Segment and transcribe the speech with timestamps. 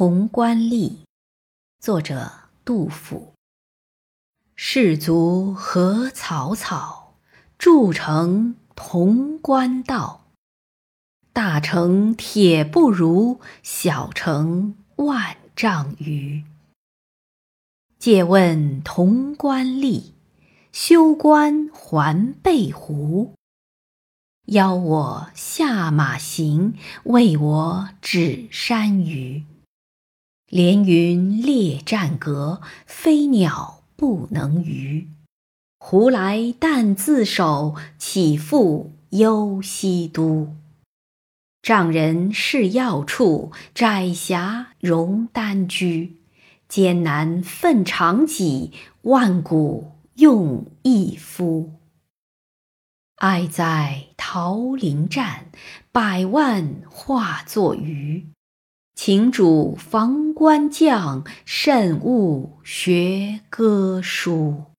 [0.00, 1.00] 潼关吏，
[1.78, 2.32] 作者
[2.64, 3.34] 杜甫。
[4.56, 7.16] 士卒何草草，
[7.58, 10.24] 筑成潼关道。
[11.34, 16.44] 大城铁不如，小城万丈余。
[17.98, 20.12] 借问潼关吏，
[20.72, 23.34] 休关还背胡？
[24.46, 26.72] 邀我下马行，
[27.04, 29.44] 为我指山隅。
[30.50, 35.08] 连云列战阁，飞鸟不能逾。
[35.78, 40.56] 胡来但自守，岂复忧西都？
[41.62, 46.16] 丈人是要处，窄狭容单居。
[46.66, 51.74] 艰难奋长戟，万古用一夫。
[53.18, 55.46] 哀哉桃林战，
[55.92, 58.26] 百万化作鱼。
[58.94, 64.69] 请主房官将，慎勿学歌书。